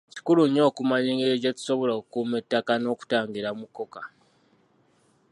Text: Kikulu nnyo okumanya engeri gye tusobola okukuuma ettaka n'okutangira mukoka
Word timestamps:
Kikulu 0.15 0.43
nnyo 0.45 0.63
okumanya 0.69 1.07
engeri 1.13 1.35
gye 1.41 1.55
tusobola 1.57 1.91
okukuuma 1.95 2.35
ettaka 2.41 2.73
n'okutangira 2.77 3.49
mukoka 3.59 4.01